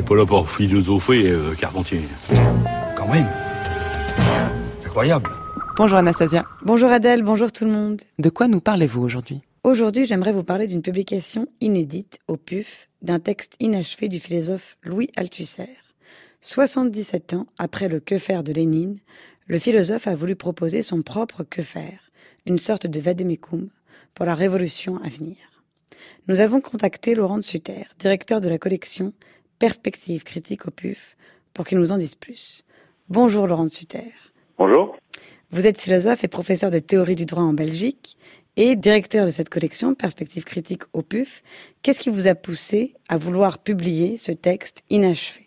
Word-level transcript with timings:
n'est 0.00 0.06
pas 0.06 0.16
là 0.16 0.24
pour 0.24 0.50
philosopher, 0.50 1.30
euh, 1.30 1.54
Carpentier. 1.54 2.00
Quand 2.96 3.06
même. 3.08 3.26
Incroyable. 4.86 5.28
Bonjour 5.76 5.98
Anastasia. 5.98 6.46
Bonjour 6.64 6.90
Adèle, 6.90 7.22
bonjour 7.22 7.52
tout 7.52 7.66
le 7.66 7.70
monde. 7.70 8.00
De 8.18 8.30
quoi 8.30 8.48
nous 8.48 8.62
parlez-vous 8.62 9.02
aujourd'hui? 9.02 9.42
Aujourd'hui, 9.62 10.06
j'aimerais 10.06 10.32
vous 10.32 10.42
parler 10.42 10.66
d'une 10.66 10.80
publication 10.80 11.48
inédite 11.60 12.18
au 12.28 12.38
PUF 12.38 12.88
d'un 13.02 13.18
texte 13.18 13.56
inachevé 13.60 14.08
du 14.08 14.18
philosophe 14.18 14.78
Louis 14.82 15.10
Althusser. 15.16 15.68
77 16.40 17.34
ans 17.34 17.46
après 17.58 17.88
le 17.88 18.00
Que 18.00 18.16
faire 18.16 18.42
de 18.42 18.52
Lénine, 18.54 18.96
le 19.48 19.58
philosophe 19.58 20.06
a 20.06 20.14
voulu 20.14 20.34
proposer 20.34 20.82
son 20.82 21.02
propre 21.02 21.44
Que 21.44 21.62
faire, 21.62 22.10
une 22.46 22.58
sorte 22.58 22.86
de 22.86 23.00
vademecum 23.00 23.68
pour 24.14 24.24
la 24.24 24.34
révolution 24.34 24.98
à 25.04 25.10
venir. 25.10 25.36
Nous 26.26 26.40
avons 26.40 26.62
contacté 26.62 27.14
Laurent 27.14 27.36
de 27.36 27.44
Sutter, 27.44 27.84
directeur 27.98 28.40
de 28.40 28.48
la 28.48 28.56
collection 28.56 29.12
Perspective 29.60 30.24
critique 30.24 30.66
au 30.66 30.70
PUF, 30.70 31.16
pour 31.52 31.66
qu'il 31.66 31.78
nous 31.78 31.92
en 31.92 31.98
dise 31.98 32.14
plus. 32.14 32.64
Bonjour 33.10 33.46
Laurent 33.46 33.68
Sutter. 33.68 34.10
Bonjour. 34.56 34.96
Vous 35.50 35.66
êtes 35.66 35.78
philosophe 35.78 36.24
et 36.24 36.28
professeur 36.28 36.70
de 36.70 36.78
théorie 36.78 37.14
du 37.14 37.26
droit 37.26 37.42
en 37.42 37.52
Belgique 37.52 38.16
et 38.56 38.74
directeur 38.74 39.26
de 39.26 39.30
cette 39.30 39.50
collection 39.50 39.94
Perspective 39.94 40.44
critique 40.44 40.84
au 40.94 41.02
PUF. 41.02 41.42
Qu'est-ce 41.82 42.00
qui 42.00 42.08
vous 42.08 42.26
a 42.26 42.34
poussé 42.34 42.94
à 43.10 43.18
vouloir 43.18 43.58
publier 43.58 44.16
ce 44.16 44.32
texte 44.32 44.82
inachevé? 44.88 45.44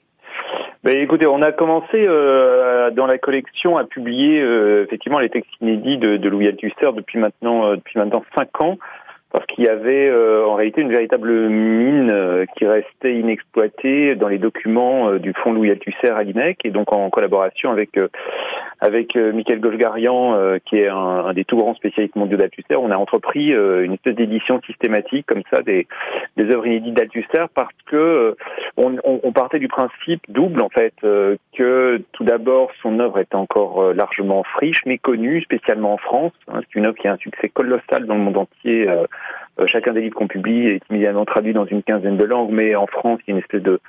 Ben, 0.84 0.96
écoutez, 0.98 1.26
on 1.26 1.42
a 1.42 1.52
commencé 1.52 1.96
euh, 1.96 2.92
dans 2.92 3.08
la 3.08 3.18
collection 3.18 3.78
à 3.78 3.84
publier 3.84 4.40
euh, 4.40 4.84
effectivement 4.84 5.18
les 5.18 5.30
textes 5.30 5.50
inédits 5.60 5.98
de, 5.98 6.18
de 6.18 6.30
Louis 6.30 6.48
Althusser 6.48 6.92
depuis 6.96 7.18
maintenant 7.18 7.66
euh, 7.66 7.76
depuis 7.78 7.98
maintenant 7.98 8.24
cinq 8.36 8.62
ans 8.62 8.78
parce 9.34 9.48
qu'il 9.48 9.64
y 9.64 9.68
avait 9.68 10.08
euh, 10.08 10.46
en 10.46 10.54
réalité 10.54 10.82
une 10.82 10.92
véritable 10.92 11.50
mine 11.50 12.12
euh, 12.12 12.46
qui 12.56 12.68
restait 12.68 13.16
inexploitée 13.16 14.14
dans 14.16 14.28
les 14.28 14.38
documents 14.38 15.10
euh, 15.10 15.18
du 15.18 15.34
fonds 15.34 15.52
Louis 15.52 15.72
Althusser 15.72 16.10
à 16.10 16.22
l'IMEC 16.22 16.60
et 16.64 16.70
donc 16.70 16.94
en 16.94 17.10
collaboration 17.10 17.72
avec 17.72 18.00
avec 18.80 19.16
Michael 19.16 19.60
Gauchegarian 19.60 20.60
qui 20.66 20.78
est 20.78 20.88
un, 20.88 20.96
un, 20.96 21.34
des 21.34 21.46
tout 21.46 21.58
grands 21.58 21.74
spécialistes 21.74 22.16
mondiaux 22.16 22.38
d'Althusser, 22.38 22.76
on 22.76 22.92
a 22.92 22.98
entrepris 22.98 23.48
une 23.48 23.94
espèce 23.94 24.16
d'édition 24.16 24.62
systématique 24.66 25.26
comme 25.26 25.42
ça 25.50 25.62
des, 25.62 25.88
des 26.38 26.44
œuvres 26.54 26.68
inédites 26.68 26.94
d'Althusser 26.94 27.46
parce 27.56 27.74
que 27.86 28.36
on, 28.78 28.98
on, 29.04 29.20
on, 29.24 29.32
partait 29.32 29.60
du 29.60 29.68
principe 29.68 30.22
double 30.30 30.62
en 30.62 30.70
fait 30.70 30.94
que 31.02 32.02
tout 32.12 32.24
d'abord 32.24 32.72
son 32.82 33.00
œuvre 33.00 33.20
est 33.20 33.36
encore 33.36 33.94
largement 33.94 34.44
friche, 34.44 34.86
méconnue, 34.86 35.42
spécialement 35.42 35.94
en 35.94 35.98
France. 35.98 36.34
Hein, 36.48 36.62
C'est 36.62 36.80
une 36.80 36.88
œuvre 36.88 36.98
qui 36.98 37.08
a 37.08 37.14
un 37.14 37.18
succès 37.18 37.50
colossal 37.50 38.06
dans 38.06 38.16
le 38.16 38.22
monde 38.22 38.38
entier. 38.38 38.88
Euh, 39.60 39.68
chacun 39.68 39.94
des 39.94 40.02
livres 40.02 40.16
qu'on 40.16 40.28
publie 40.28 40.66
est 40.66 40.82
immédiatement 40.90 41.26
traduit 41.26 41.54
dans 41.54 41.66
une 41.66 41.84
quinzaine 41.84 42.18
de 42.18 42.26
langues, 42.26 42.52
mais 42.52 42.76
en 42.76 42.88
France, 42.88 43.20
il 43.22 43.32
y 43.32 43.34
a 43.34 43.36
une 43.36 43.42
espèce 43.42 43.62
de 43.62 43.80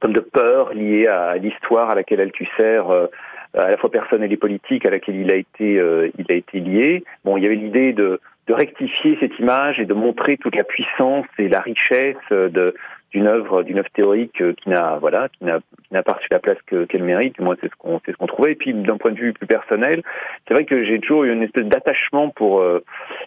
comme 0.00 0.12
de 0.12 0.20
peur 0.20 0.74
liée 0.74 1.06
à 1.06 1.36
l'histoire 1.36 1.90
à 1.90 1.94
laquelle 1.94 2.20
Althusser 2.20 2.82
euh, 2.90 3.06
à 3.54 3.70
la 3.70 3.76
fois 3.78 3.90
personnelle 3.90 4.32
et 4.32 4.36
politique 4.36 4.84
à 4.84 4.90
laquelle 4.90 5.16
il 5.16 5.30
a 5.30 5.36
été 5.36 5.78
euh, 5.78 6.10
il 6.18 6.26
a 6.30 6.34
été 6.34 6.60
lié. 6.60 7.04
Bon, 7.24 7.36
il 7.36 7.44
y 7.44 7.46
avait 7.46 7.56
l'idée 7.56 7.92
de 7.92 8.20
de 8.46 8.52
rectifier 8.52 9.16
cette 9.18 9.36
image 9.40 9.80
et 9.80 9.86
de 9.86 9.94
montrer 9.94 10.36
toute 10.36 10.54
la 10.54 10.62
puissance 10.62 11.26
et 11.38 11.48
la 11.48 11.60
richesse 11.60 12.16
de 12.30 12.74
d'une 13.12 13.26
œuvre 13.26 13.62
d'une 13.62 13.78
œuvre 13.78 13.90
théorique 13.90 14.42
qui 14.56 14.68
n'a 14.68 14.98
voilà 14.98 15.28
qui 15.28 15.44
n'a 15.44 15.58
qui 15.58 15.94
n'a 15.94 16.02
pas 16.02 16.14
reçu 16.14 16.28
la 16.30 16.38
place 16.38 16.58
que 16.66 16.84
qu'elle 16.84 17.04
mérite. 17.04 17.38
Moi 17.40 17.56
c'est 17.60 17.70
ce 17.70 17.76
qu'on 17.76 18.00
c'est 18.04 18.12
ce 18.12 18.16
qu'on 18.16 18.26
trouvait. 18.26 18.52
Et 18.52 18.56
puis 18.56 18.74
d'un 18.74 18.96
point 18.96 19.12
de 19.12 19.18
vue 19.18 19.32
plus 19.32 19.46
personnel 19.46 20.02
c'est 20.46 20.54
vrai 20.54 20.64
que 20.64 20.84
j'ai 20.84 20.98
toujours 20.98 21.24
eu 21.24 21.32
une 21.32 21.42
espèce 21.42 21.66
d'attachement 21.66 22.30
pour 22.30 22.64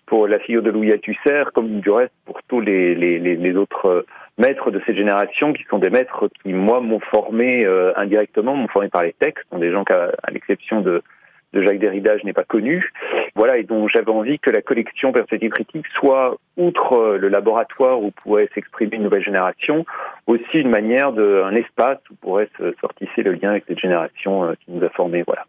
pour 0.06 0.28
la 0.28 0.40
figure 0.40 0.64
de 0.64 0.72
Louis 0.72 0.92
Althusser 0.92 1.44
comme 1.54 1.80
du 1.80 1.90
reste 1.90 2.14
pour 2.26 2.40
tous 2.48 2.62
les 2.62 2.96
les, 2.96 3.20
les 3.20 3.56
autres 3.56 4.06
maîtres 4.40 4.72
de 4.72 4.82
cette 4.86 4.96
génération 4.96 5.54
qui 5.54 5.64
sont 5.70 5.78
des 5.78 5.90
maîtres 5.90 6.30
qui 6.42 6.54
moi 6.54 6.80
m'ont 6.80 7.02
formé 7.02 7.66
euh, 7.66 7.92
indirectement 7.98 8.56
m'ont 8.56 8.68
formé 8.70 8.90
par 8.90 9.04
les 9.04 9.14
textes. 9.14 9.46
Sont 9.52 9.60
des 9.60 9.72
gens 9.72 9.84
qu'à 9.84 10.12
à, 10.24 10.32
l'exception 10.32 10.82
de 10.82 11.04
de 11.52 11.64
Jacques 11.64 11.80
Derrida, 11.80 12.16
je 12.18 12.26
n'ai 12.26 12.34
pas 12.34 12.44
connu. 12.44 12.92
Voilà, 13.40 13.58
et 13.58 13.64
donc 13.64 13.90
j'avais 13.90 14.12
envie 14.12 14.38
que 14.38 14.50
la 14.50 14.62
collection 14.62 15.14
Perspective 15.14 15.52
Critique 15.52 15.86
soit, 15.98 16.38
outre 16.58 17.16
le 17.18 17.30
laboratoire 17.30 18.04
où 18.04 18.12
pourrait 18.12 18.50
s'exprimer 18.54 18.98
une 18.98 19.04
nouvelle 19.04 19.24
génération, 19.24 19.86
aussi 20.28 20.56
une 20.56 20.70
manière 20.70 21.14
de, 21.14 21.42
un 21.46 21.56
espace 21.56 22.00
où 22.12 22.16
pourrait 22.16 22.50
se 22.58 22.76
sortisser 22.82 23.24
le 23.24 23.32
lien 23.32 23.52
avec 23.52 23.64
cette 23.66 23.80
génération 23.80 24.54
qui 24.60 24.74
nous 24.74 24.86
a 24.86 24.90
formés. 24.90 25.24
Voilà. 25.26 25.46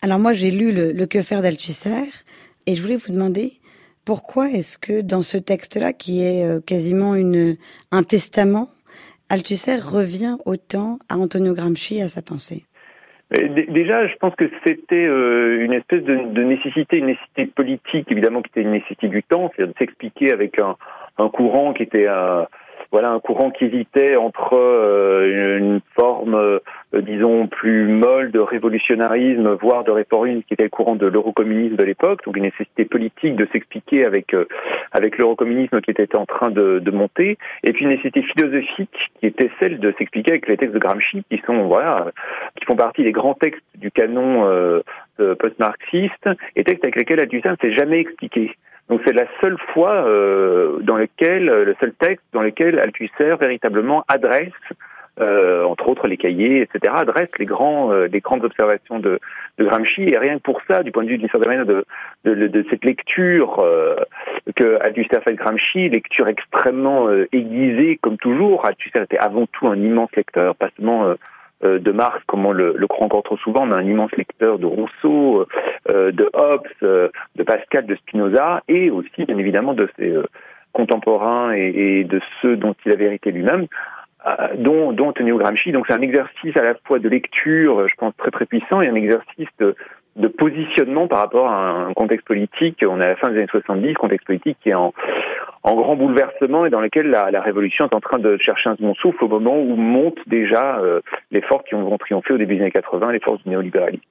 Alors 0.00 0.18
moi, 0.18 0.32
j'ai 0.32 0.50
lu 0.50 0.72
le, 0.72 1.04
Que 1.04 1.20
faire 1.20 1.42
d'Althusser, 1.42 2.10
et 2.66 2.74
je 2.74 2.80
voulais 2.80 2.96
vous 2.96 3.12
demander 3.12 3.50
pourquoi 4.06 4.48
est-ce 4.48 4.78
que 4.78 5.02
dans 5.02 5.20
ce 5.20 5.36
texte-là, 5.36 5.92
qui 5.92 6.24
est 6.24 6.64
quasiment 6.64 7.14
une, 7.14 7.58
un 7.92 8.04
testament, 8.04 8.70
Althusser 9.28 9.76
revient 9.76 10.38
autant 10.46 10.98
à 11.10 11.18
Antonio 11.18 11.52
Gramsci 11.52 11.98
et 11.98 12.02
à 12.04 12.08
sa 12.08 12.22
pensée? 12.22 12.64
Déjà, 13.30 14.06
je 14.06 14.14
pense 14.16 14.34
que 14.36 14.48
c'était 14.64 15.04
une 15.04 15.72
espèce 15.72 16.04
de, 16.04 16.32
de, 16.32 16.42
nécessité, 16.44 16.98
une 16.98 17.06
nécessité 17.06 17.46
politique, 17.46 18.10
évidemment, 18.12 18.40
qui 18.40 18.50
était 18.50 18.62
une 18.62 18.70
nécessité 18.70 19.08
du 19.08 19.22
temps, 19.24 19.50
c'est-à-dire 19.50 19.74
de 19.74 19.78
s'expliquer 19.78 20.32
avec 20.32 20.60
un, 20.60 20.76
un, 21.18 21.28
courant 21.28 21.72
qui 21.72 21.82
était 21.82 22.06
un, 22.06 22.46
voilà 22.92 23.10
un 23.10 23.20
courant 23.20 23.50
qui 23.50 23.64
hésitait 23.64 24.16
entre 24.16 24.54
euh, 24.54 25.58
une 25.58 25.80
forme, 25.94 26.34
euh, 26.34 26.58
disons, 26.94 27.46
plus 27.46 27.88
molle 27.88 28.30
de 28.30 28.38
révolutionnarisme, 28.38 29.54
voire 29.54 29.84
de 29.84 29.90
réformisme, 29.90 30.42
qui 30.42 30.54
était 30.54 30.64
le 30.64 30.70
courant 30.70 30.96
de 30.96 31.06
l'eurocommunisme 31.06 31.76
de 31.76 31.84
l'époque, 31.84 32.24
donc 32.24 32.36
une 32.36 32.44
nécessité 32.44 32.84
politique 32.84 33.36
de 33.36 33.46
s'expliquer 33.52 34.04
avec 34.04 34.34
euh, 34.34 34.46
avec 34.92 35.18
l'eurocommunisme 35.18 35.80
qui 35.80 35.90
était 35.90 36.16
en 36.16 36.26
train 36.26 36.50
de, 36.50 36.90
monter, 36.90 37.36
et 37.64 37.72
puis 37.72 37.84
une 37.84 37.90
nécessité 37.90 38.22
philosophique 38.22 39.10
qui 39.20 39.26
était 39.26 39.50
celle 39.60 39.78
de 39.78 39.92
s'expliquer 39.98 40.32
avec 40.32 40.48
les 40.48 40.56
textes 40.56 40.74
de 40.74 40.78
Gramsci, 40.78 41.24
qui 41.28 41.42
sont 41.46 41.66
voilà, 41.66 42.12
qui 42.58 42.64
font 42.64 42.76
partie 42.76 43.02
des 43.02 43.12
grands 43.12 43.34
textes 43.34 43.62
du 43.74 43.90
canon 43.90 44.48
post-marxiste, 45.18 46.28
et 46.54 46.64
textes 46.64 46.84
avec 46.84 46.96
lesquels 46.96 47.20
Althusser 47.20 47.50
ne 47.50 47.56
s'est 47.60 47.72
jamais 47.72 47.98
expliqué. 47.98 48.52
Donc 48.88 49.00
c'est 49.04 49.12
la 49.12 49.26
seule 49.40 49.58
fois 49.72 50.06
euh, 50.06 50.78
dans 50.82 50.96
lequel, 50.96 51.46
le 51.46 51.74
seul 51.80 51.92
texte 51.92 52.24
dans 52.32 52.42
lequel 52.42 52.78
Althusser 52.78 53.34
véritablement 53.40 54.04
adresse, 54.08 54.52
euh, 55.18 55.64
entre 55.64 55.88
autres 55.88 56.08
les 56.08 56.16
cahiers, 56.16 56.60
etc., 56.62 56.92
adresse 56.96 57.30
les 57.38 57.46
grands, 57.46 57.90
euh, 57.90 58.06
les 58.06 58.20
grandes 58.20 58.44
observations 58.44 58.98
de, 58.98 59.18
de, 59.58 59.64
Gramsci. 59.64 60.02
Et 60.02 60.18
rien 60.18 60.36
que 60.36 60.42
pour 60.42 60.60
ça, 60.68 60.82
du 60.82 60.92
point 60.92 61.04
de 61.04 61.08
vue 61.08 61.18
d'une 61.18 61.28
certaine 61.30 61.48
manière 61.48 61.66
de, 61.66 61.86
de, 62.24 62.46
de, 62.46 62.66
cette 62.68 62.84
lecture 62.84 63.60
euh, 63.60 63.96
que 64.54 64.78
Althusser 64.82 65.20
fait 65.22 65.32
de 65.32 65.38
Gramsci, 65.38 65.88
lecture 65.88 66.28
extrêmement 66.28 67.08
euh, 67.08 67.26
aiguisée 67.32 67.98
comme 68.02 68.18
toujours. 68.18 68.66
Althusser 68.66 69.02
était 69.02 69.18
avant 69.18 69.46
tout 69.46 69.66
un 69.68 69.76
immense 69.76 70.10
lecteur, 70.14 70.54
pas 70.54 70.68
seulement 70.76 71.14
de 71.62 71.92
Marx, 71.92 72.22
comme 72.26 72.44
on 72.44 72.52
le, 72.52 72.74
le 72.76 72.86
croit 72.86 73.06
encore 73.06 73.22
trop 73.22 73.36
souvent, 73.38 73.66
mais 73.66 73.74
un 73.74 73.82
immense 73.82 74.12
lecteur 74.12 74.58
de 74.58 74.66
Rousseau, 74.66 75.46
euh, 75.88 76.10
de 76.10 76.28
Hobbes, 76.32 76.66
euh, 76.82 77.08
de 77.36 77.44
Pascal, 77.44 77.86
de 77.86 77.94
Spinoza, 77.94 78.62
et 78.66 78.90
aussi, 78.90 79.24
bien 79.24 79.38
évidemment, 79.38 79.72
de 79.72 79.88
ses 79.96 80.10
euh, 80.10 80.24
contemporains 80.72 81.54
et, 81.54 82.00
et, 82.00 82.04
de 82.04 82.20
ceux 82.42 82.56
dont 82.56 82.74
il 82.84 82.92
avait 82.92 83.04
hérité 83.04 83.30
lui-même, 83.30 83.66
dont, 84.56 84.92
dont 84.92 85.08
Antonio 85.08 85.38
Gramsci. 85.38 85.70
Donc 85.70 85.86
c'est 85.86 85.94
un 85.94 86.00
exercice 86.00 86.56
à 86.56 86.62
la 86.62 86.74
fois 86.84 86.98
de 86.98 87.08
lecture, 87.08 87.86
je 87.88 87.94
pense, 87.94 88.16
très 88.16 88.32
très 88.32 88.46
puissant, 88.46 88.80
et 88.80 88.88
un 88.88 88.94
exercice 88.96 89.48
de, 89.60 89.76
de 90.16 90.28
positionnement 90.28 91.06
par 91.06 91.20
rapport 91.20 91.48
à 91.48 91.70
un 91.70 91.92
contexte 91.94 92.26
politique. 92.26 92.84
On 92.86 93.00
est 93.00 93.04
à 93.04 93.08
la 93.10 93.16
fin 93.16 93.30
des 93.30 93.38
années 93.38 93.46
70, 93.48 93.94
contexte 93.94 94.26
politique 94.26 94.58
qui 94.60 94.70
est 94.70 94.74
en, 94.74 94.92
en 95.66 95.74
grand 95.74 95.96
bouleversement 95.96 96.64
et 96.64 96.70
dans 96.70 96.80
lequel 96.80 97.08
la, 97.08 97.32
la, 97.32 97.40
révolution 97.40 97.86
est 97.86 97.94
en 97.94 98.00
train 98.00 98.20
de 98.20 98.38
chercher 98.40 98.70
un 98.70 98.76
second 98.76 98.94
souffle 98.94 99.24
au 99.24 99.28
moment 99.28 99.58
où 99.58 99.74
montent 99.74 100.20
déjà 100.28 100.78
euh, 100.78 101.00
les 101.32 101.42
forces 101.42 101.64
qui 101.68 101.74
vont 101.74 101.98
triompher 101.98 102.34
au 102.34 102.38
début 102.38 102.54
des 102.54 102.62
années 102.62 102.70
80, 102.70 103.10
les 103.10 103.18
forces 103.18 103.42
du 103.42 103.50
néolibéralisme. 103.50 104.04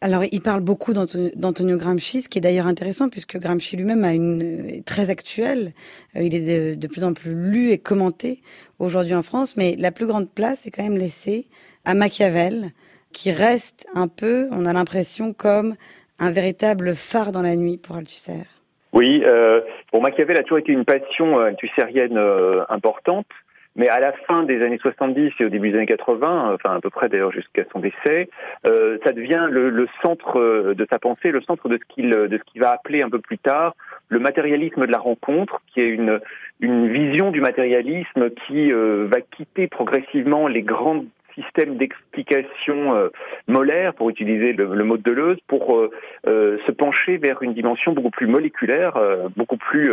Alors, 0.00 0.22
il 0.30 0.40
parle 0.40 0.60
beaucoup 0.60 0.92
d'Antonio 0.92 1.76
Gramsci, 1.76 2.22
ce 2.22 2.28
qui 2.28 2.38
est 2.38 2.40
d'ailleurs 2.40 2.68
intéressant 2.68 3.08
puisque 3.08 3.36
Gramsci 3.36 3.76
lui-même 3.76 4.04
a 4.04 4.12
une 4.12 4.64
est 4.68 4.86
très 4.86 5.10
actuelle. 5.10 5.72
Il 6.14 6.34
est 6.36 6.74
de, 6.74 6.80
de, 6.80 6.86
plus 6.86 7.02
en 7.02 7.14
plus 7.14 7.34
lu 7.34 7.70
et 7.70 7.78
commenté 7.78 8.38
aujourd'hui 8.78 9.14
en 9.14 9.22
France, 9.22 9.56
mais 9.56 9.74
la 9.78 9.90
plus 9.90 10.06
grande 10.06 10.30
place 10.32 10.66
est 10.68 10.70
quand 10.70 10.84
même 10.84 10.96
laissée 10.96 11.46
à 11.84 11.94
Machiavel, 11.94 12.70
qui 13.12 13.32
reste 13.32 13.86
un 13.96 14.06
peu, 14.06 14.46
on 14.52 14.66
a 14.66 14.72
l'impression, 14.72 15.32
comme 15.32 15.74
un 16.20 16.30
véritable 16.30 16.94
phare 16.94 17.32
dans 17.32 17.42
la 17.42 17.56
nuit 17.56 17.76
pour 17.76 17.96
Althusser. 17.96 18.44
Oui, 18.92 19.22
euh, 19.24 19.60
bon, 19.92 20.00
Machiavel 20.00 20.36
a 20.36 20.42
toujours 20.42 20.58
été 20.58 20.72
une 20.72 20.84
passion 20.84 21.38
euh, 21.38 21.46
althussérienne 21.46 22.16
euh, 22.16 22.64
importante, 22.68 23.26
mais 23.76 23.88
à 23.88 24.00
la 24.00 24.12
fin 24.12 24.42
des 24.42 24.62
années 24.62 24.78
70 24.78 25.32
et 25.38 25.44
au 25.44 25.48
début 25.48 25.70
des 25.70 25.78
années 25.78 25.86
80, 25.86 26.54
enfin 26.54 26.76
à 26.76 26.80
peu 26.80 26.90
près 26.90 27.08
d'ailleurs 27.08 27.32
jusqu'à 27.32 27.64
son 27.72 27.80
décès, 27.80 28.28
euh, 28.66 28.98
ça 29.04 29.12
devient 29.12 29.46
le, 29.50 29.70
le, 29.70 29.88
centre 30.02 30.74
de 30.74 30.86
sa 30.90 30.98
pensée, 30.98 31.30
le 31.30 31.40
centre 31.40 31.68
de 31.68 31.78
ce 31.78 31.94
qu'il 31.94 32.10
de 32.10 32.36
ce 32.36 32.42
qu'il 32.50 32.60
va 32.60 32.70
appeler 32.70 33.02
un 33.02 33.08
peu 33.08 33.18
plus 33.18 33.38
tard 33.38 33.74
le 34.08 34.18
matérialisme 34.18 34.86
de 34.86 34.92
la 34.92 34.98
rencontre, 34.98 35.62
qui 35.72 35.80
est 35.80 35.88
une 35.88 36.20
une 36.62 36.88
vision 36.88 37.32
du 37.32 37.40
matérialisme 37.40 38.30
qui 38.46 38.72
euh, 38.72 39.08
va 39.10 39.20
quitter 39.20 39.66
progressivement 39.66 40.46
les 40.46 40.62
grandes 40.62 41.06
système 41.34 41.76
d'explication 41.76 42.94
euh, 42.94 43.08
molaire, 43.46 43.94
pour 43.94 44.10
utiliser 44.10 44.52
le, 44.52 44.84
mot 44.84 44.96
de 44.96 45.02
Deleuze, 45.02 45.38
pour 45.46 45.76
euh, 45.76 45.90
euh, 46.26 46.58
se 46.66 46.72
pencher 46.72 47.16
vers 47.16 47.42
une 47.42 47.54
dimension 47.54 47.92
beaucoup 47.92 48.10
plus 48.10 48.26
moléculaire, 48.26 48.98
beaucoup 49.36 49.56
plus 49.56 49.92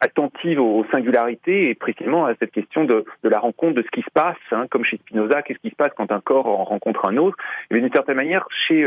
attentive 0.00 0.60
aux, 0.60 0.84
singularités 0.90 1.70
et 1.70 1.74
précisément 1.74 2.26
à 2.26 2.34
cette 2.36 2.52
question 2.52 2.84
de, 2.84 3.04
la 3.22 3.38
rencontre 3.38 3.74
de 3.74 3.82
ce 3.82 3.90
qui 3.90 4.02
se 4.02 4.10
passe, 4.12 4.36
hein, 4.52 4.66
comme 4.70 4.84
chez 4.84 4.96
Spinoza, 4.98 5.42
qu'est-ce 5.42 5.58
qui 5.58 5.70
se 5.70 5.76
passe 5.76 5.92
quand 5.96 6.10
un 6.12 6.20
corps 6.20 6.46
en 6.46 6.64
rencontre 6.64 7.06
un 7.06 7.16
autre. 7.16 7.36
Mais 7.70 7.80
d'une 7.80 7.92
certaine 7.92 8.16
manière, 8.16 8.46
chez, 8.66 8.86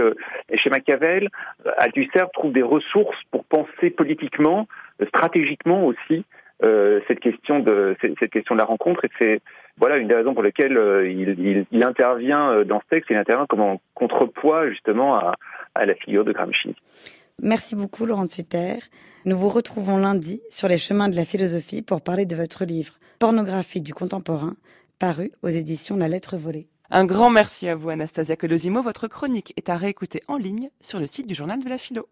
chez 0.53 0.69
Machiavel, 0.69 1.29
Althusser 1.77 2.25
trouve 2.33 2.53
des 2.53 2.63
ressources 2.63 3.21
pour 3.31 3.45
penser 3.45 3.89
politiquement, 3.89 4.67
stratégiquement 5.07 5.85
aussi, 5.85 6.25
cette 7.07 7.19
question 7.19 7.59
de 7.59 7.95
cette, 8.01 8.29
question 8.29 8.55
de 8.55 8.59
la 8.59 8.65
rencontre 8.65 9.05
et 9.05 9.09
c'est 9.17 9.41
voilà 9.77 9.97
une 9.97 10.07
des 10.07 10.15
raisons 10.15 10.33
pour 10.33 10.43
lesquelles 10.43 10.77
euh, 10.77 11.09
il, 11.09 11.83
intervient 11.83 12.51
euh, 12.51 12.63
dans 12.63 12.79
ce 12.81 12.87
texte. 12.89 13.09
Il 13.09 13.17
intervient 13.17 13.45
comme 13.47 13.61
en 13.61 13.81
contrepoids 13.93 14.69
justement 14.69 15.15
à, 15.15 15.35
la 15.75 15.95
figure 15.95 16.25
de 16.25 16.31
Gramsci. 16.31 16.75
Merci 17.41 17.75
beaucoup 17.75 18.05
Laurent 18.05 18.27
Sutter. 18.29 18.75
Nous 19.25 19.37
vous 19.37 19.49
retrouvons 19.49 19.97
lundi 19.97 20.41
sur 20.49 20.67
les 20.67 20.77
chemins 20.77 21.09
de 21.09 21.15
la 21.15 21.25
philosophie 21.25 21.81
pour 21.81 22.01
parler 22.01 22.25
de 22.25 22.35
votre 22.35 22.65
livre 22.65 22.93
Pornographie 23.19 23.81
du 23.81 23.93
contemporain, 23.93 24.55
paru 24.99 25.31
aux 25.43 25.49
éditions 25.49 25.95
La 25.95 26.07
Lettre 26.07 26.37
Volée. 26.37 26.67
Un 26.89 27.05
grand 27.05 27.29
merci 27.29 27.69
à 27.69 27.75
vous 27.75 27.89
Anastasia 27.89 28.35
Colosimo. 28.35 28.81
Votre 28.81 29.07
chronique 29.07 29.53
est 29.55 29.69
à 29.69 29.77
réécouter 29.77 30.21
en 30.27 30.37
ligne 30.37 30.69
sur 30.81 30.99
le 30.99 31.07
site 31.07 31.27
du 31.27 31.33
journal 31.33 31.63
de 31.63 31.69
la 31.69 31.77
philo. 31.77 32.07